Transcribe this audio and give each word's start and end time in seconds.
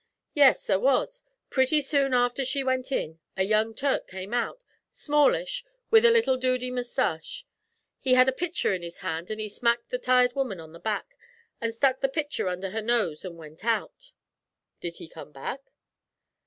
'Yes, 0.33 0.65
there 0.65 0.79
was; 0.79 1.21
pretty 1.51 1.79
soon 1.79 2.11
after 2.11 2.43
she 2.43 2.63
went 2.63 2.91
in 2.91 3.19
a 3.37 3.43
young 3.43 3.75
Turk 3.75 4.07
came 4.07 4.33
out, 4.33 4.63
smallish, 4.89 5.63
with 5.91 6.03
a 6.05 6.09
little 6.09 6.37
dudey 6.37 6.71
moustache. 6.71 7.45
He 7.99 8.15
had 8.15 8.27
a 8.27 8.31
pitcher 8.31 8.73
in 8.73 8.81
his 8.81 8.97
hand, 9.05 9.29
an' 9.29 9.37
he 9.37 9.47
smacked 9.47 9.89
the 9.89 9.99
tired 9.99 10.33
woman 10.33 10.59
on 10.59 10.71
the 10.73 10.79
back, 10.79 11.15
an' 11.61 11.71
stuck 11.71 12.01
the 12.01 12.09
pitcher 12.09 12.47
under 12.47 12.71
her 12.71 12.81
nose 12.81 13.23
an' 13.23 13.37
went 13.37 13.63
out.' 13.63 14.11
'Did 14.79 14.95
he 14.95 15.07
come 15.07 15.31
back?' 15.31 15.71